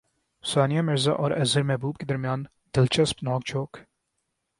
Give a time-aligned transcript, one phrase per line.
[0.43, 2.43] ثانیہ مرزا اور اظہر محمود کے درمیان
[2.73, 3.77] دلچسپ نوک جھونک